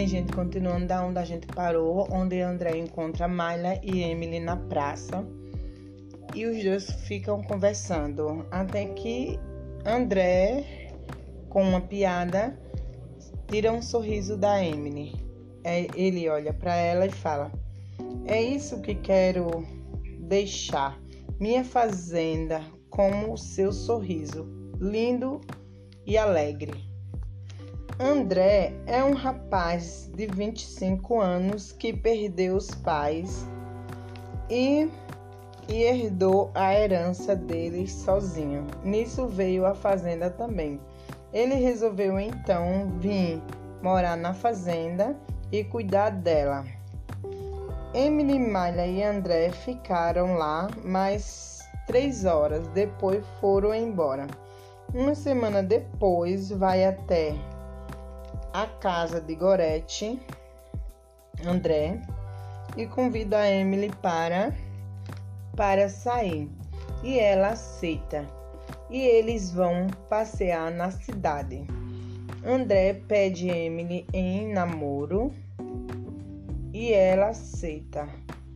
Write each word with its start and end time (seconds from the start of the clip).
Bem, 0.00 0.08
gente, 0.08 0.32
continuando 0.32 0.86
da 0.86 1.04
onde 1.04 1.18
a 1.18 1.24
gente 1.26 1.46
parou, 1.48 2.08
onde 2.10 2.40
André 2.40 2.74
encontra 2.78 3.28
Mayla 3.28 3.78
e 3.82 4.00
Emily 4.00 4.40
na 4.40 4.56
praça 4.56 5.22
e 6.34 6.46
os 6.46 6.64
dois 6.64 6.90
ficam 7.02 7.42
conversando 7.42 8.46
até 8.50 8.86
que 8.86 9.38
André, 9.84 10.94
com 11.50 11.62
uma 11.62 11.82
piada, 11.82 12.58
tira 13.46 13.70
um 13.70 13.82
sorriso 13.82 14.38
da 14.38 14.64
Emily. 14.64 15.12
É, 15.64 15.86
ele 15.94 16.30
olha 16.30 16.54
para 16.54 16.74
ela 16.74 17.04
e 17.04 17.10
fala: 17.10 17.52
É 18.24 18.40
isso 18.40 18.80
que 18.80 18.94
quero 18.94 19.62
deixar 20.20 20.98
minha 21.38 21.62
fazenda 21.62 22.62
como 22.88 23.34
o 23.34 23.36
seu 23.36 23.70
sorriso, 23.70 24.48
lindo 24.80 25.42
e 26.06 26.16
alegre. 26.16 26.89
André 28.02 28.72
é 28.86 29.04
um 29.04 29.12
rapaz 29.12 30.10
de 30.14 30.26
25 30.26 31.20
anos 31.20 31.70
que 31.70 31.92
perdeu 31.92 32.56
os 32.56 32.70
pais 32.70 33.46
e, 34.48 34.88
e 35.68 35.82
herdou 35.82 36.50
a 36.54 36.72
herança 36.72 37.36
deles 37.36 37.92
sozinho. 37.92 38.66
Nisso 38.82 39.26
veio 39.26 39.66
a 39.66 39.74
fazenda 39.74 40.30
também. 40.30 40.80
Ele 41.30 41.56
resolveu 41.56 42.18
então 42.18 42.90
vir 42.98 43.42
morar 43.82 44.16
na 44.16 44.32
fazenda 44.32 45.14
e 45.52 45.62
cuidar 45.62 46.08
dela. 46.08 46.64
Emily, 47.92 48.38
Malha 48.38 48.86
e 48.86 49.02
André 49.02 49.50
ficaram 49.50 50.36
lá 50.36 50.68
mais 50.82 51.68
três 51.86 52.24
horas, 52.24 52.66
depois 52.68 53.22
foram 53.42 53.74
embora. 53.74 54.26
Uma 54.94 55.14
semana 55.14 55.62
depois, 55.62 56.50
vai 56.50 56.86
até 56.86 57.34
a 58.52 58.66
casa 58.66 59.20
de 59.20 59.34
Gorete, 59.34 60.20
André, 61.46 62.00
e 62.76 62.86
convida 62.86 63.38
a 63.38 63.50
Emily 63.50 63.90
para 64.02 64.52
para 65.56 65.88
sair. 65.88 66.48
E 67.02 67.18
ela 67.18 67.50
aceita. 67.50 68.26
E 68.88 69.00
eles 69.00 69.52
vão 69.52 69.86
passear 70.08 70.70
na 70.70 70.90
cidade. 70.90 71.64
André 72.44 72.94
pede 72.94 73.48
Emily 73.48 74.06
em 74.12 74.52
namoro 74.52 75.32
e 76.72 76.92
ela 76.92 77.28
aceita. 77.28 78.08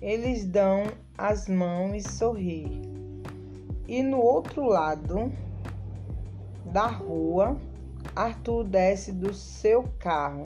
Eles 0.00 0.46
dão 0.46 0.84
as 1.16 1.48
mãos 1.48 1.94
e 1.94 2.08
sorri. 2.08 2.82
E 3.86 4.02
no 4.02 4.18
outro 4.18 4.64
lado 4.64 5.32
da 6.72 6.86
rua, 6.86 7.56
Arthur 8.16 8.64
desce 8.64 9.12
do 9.12 9.34
seu 9.34 9.82
carro 9.98 10.42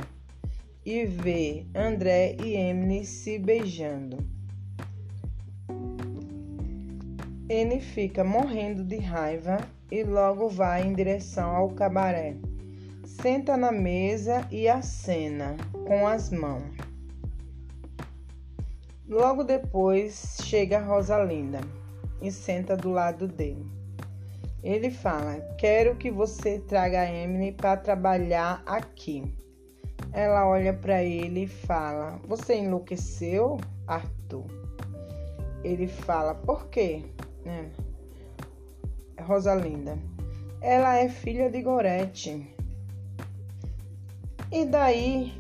e 0.85 1.07
vê 1.07 1.67
André 1.73 2.37
e 2.45 2.57
Emily 2.57 3.07
se 3.07 3.39
beijando. 3.39 4.19
Ele 7.49 7.79
fica 7.79 8.25
morrendo 8.25 8.83
de 8.83 8.97
raiva 8.97 9.59
e 9.89 10.03
logo 10.03 10.49
vai 10.49 10.85
em 10.85 10.93
direção 10.93 11.55
ao 11.55 11.71
cabaré. 11.71 12.35
Senta 13.05 13.57
na 13.57 13.71
mesa 13.71 14.49
e 14.51 14.69
acena 14.69 15.57
com 15.87 16.09
as 16.09 16.29
mãos. 16.29 16.77
Logo 19.09 19.45
depois 19.45 20.39
chega 20.43 20.81
Rosalinda 20.81 21.61
e 22.21 22.33
senta 22.33 22.77
do 22.77 22.91
lado 22.91 23.29
dele. 23.29 23.80
Ele 24.63 24.91
fala: 24.91 25.41
Quero 25.57 25.97
que 25.97 26.11
você 26.11 26.59
traga 26.61 27.01
a 27.01 27.11
Emily 27.11 27.53
para 27.53 27.77
trabalhar 27.77 28.63
aqui. 28.67 29.35
Ela 30.13 30.49
olha 30.49 30.75
para 30.75 31.03
ele 31.03 31.45
e 31.45 31.49
fala: 31.49 32.21
Você 32.27 32.57
enlouqueceu, 32.57 33.59
Arthur? 33.87 34.47
Ele 35.65 35.87
fala: 35.87 36.35
Por 36.35 36.69
quê? 36.69 37.03
É. 37.47 37.71
Rosalinda: 39.23 39.99
Ela 40.61 40.97
é 40.97 41.09
filha 41.09 41.51
de 41.51 41.63
Gorete. 41.63 42.55
E 44.53 44.65
daí, 44.65 45.33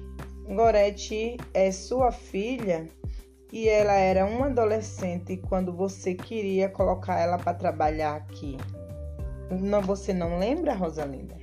Gorete 0.48 1.36
é 1.52 1.70
sua 1.72 2.12
filha 2.12 2.88
e 3.52 3.68
ela 3.68 3.94
era 3.94 4.24
uma 4.24 4.46
adolescente 4.46 5.36
quando 5.36 5.72
você 5.72 6.14
queria 6.14 6.68
colocar 6.68 7.18
ela 7.18 7.36
para 7.36 7.54
trabalhar 7.54 8.14
aqui. 8.14 8.56
Não, 9.50 9.82
você 9.82 10.12
não 10.12 10.38
lembra, 10.38 10.74
Rosalinda? 10.74 11.36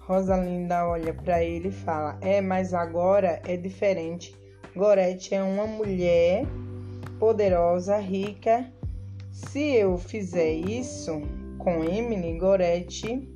Rosalinda 0.00 0.86
olha 0.86 1.14
para 1.14 1.42
ele 1.42 1.68
e 1.68 1.72
fala: 1.72 2.18
É, 2.20 2.40
mas 2.40 2.74
agora 2.74 3.40
é 3.46 3.56
diferente. 3.56 4.34
Gorete 4.74 5.34
é 5.34 5.42
uma 5.42 5.66
mulher 5.66 6.44
poderosa, 7.20 7.96
rica. 7.98 8.70
Se 9.30 9.76
eu 9.76 9.96
fizer 9.96 10.52
isso 10.52 11.22
com 11.58 11.84
Emily, 11.84 12.36
Gorete, 12.38 13.28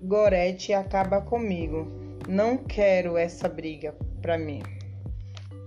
Gorete 0.00 0.72
acaba 0.72 1.20
comigo. 1.20 1.86
Não 2.28 2.56
quero 2.56 3.16
essa 3.16 3.48
briga 3.48 3.94
para 4.20 4.38
mim. 4.38 4.62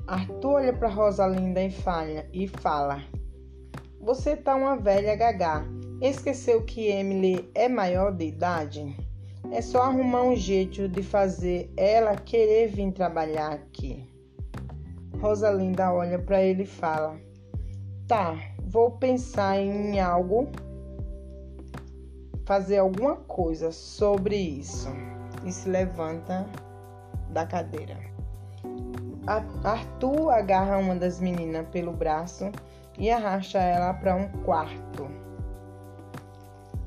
Arthur 0.07 0.55
olha 0.55 0.73
para 0.73 0.89
Rosalinda 0.89 1.61
e 1.61 1.69
fala, 1.69 2.25
e 2.33 2.47
fala: 2.47 3.03
Você 4.01 4.35
tá 4.35 4.55
uma 4.55 4.75
velha 4.75 5.15
gagá. 5.15 5.65
Esqueceu 6.07 6.61
que 6.61 6.85
Emily 6.85 7.49
é 7.55 7.67
maior 7.67 8.11
de 8.11 8.25
idade? 8.25 8.95
É 9.51 9.59
só 9.59 9.81
arrumar 9.81 10.21
um 10.21 10.35
jeito 10.35 10.87
de 10.87 11.01
fazer 11.01 11.73
ela 11.75 12.15
querer 12.15 12.67
vir 12.67 12.91
trabalhar 12.91 13.53
aqui. 13.53 14.07
Rosalinda 15.19 15.91
olha 15.91 16.19
para 16.19 16.43
ele 16.43 16.61
e 16.61 16.67
fala: 16.67 17.19
Tá, 18.07 18.37
vou 18.67 18.91
pensar 18.91 19.57
em 19.57 19.99
algo, 19.99 20.47
fazer 22.45 22.77
alguma 22.77 23.15
coisa 23.15 23.71
sobre 23.71 24.35
isso. 24.35 24.89
E 25.43 25.51
se 25.51 25.67
levanta 25.67 26.45
da 27.31 27.47
cadeira. 27.47 27.97
Arthur 29.63 30.29
agarra 30.29 30.77
uma 30.77 30.95
das 30.95 31.19
meninas 31.19 31.67
pelo 31.69 31.93
braço 31.93 32.51
e 32.95 33.09
arrasta 33.09 33.57
ela 33.57 33.91
para 33.91 34.15
um 34.15 34.27
quarto. 34.43 35.24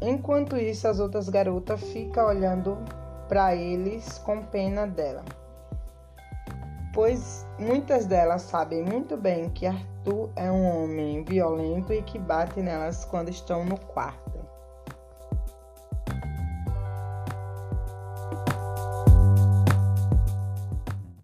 Enquanto 0.01 0.57
isso, 0.57 0.87
as 0.87 1.01
outras 1.01 1.29
garotas 1.29 1.83
ficam 1.83 2.27
olhando 2.27 2.79
para 3.29 3.55
eles 3.55 4.19
com 4.19 4.43
pena 4.43 4.87
dela, 4.87 5.25
pois 6.95 7.45
muitas 7.59 8.07
delas 8.07 8.43
sabem 8.43 8.83
muito 8.83 9.17
bem 9.17 9.51
que 9.51 9.67
Arthur 9.67 10.31
é 10.37 10.51
um 10.51 10.83
homem 10.83 11.25
violento 11.25 11.93
e 11.93 12.03
que 12.03 12.19
bate 12.19 12.61
nelas 12.63 13.05
quando 13.05 13.29
estão 13.29 13.65
no 13.65 13.79
quarto. 13.79 14.38